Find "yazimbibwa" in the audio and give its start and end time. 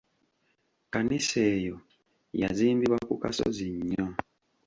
2.41-2.99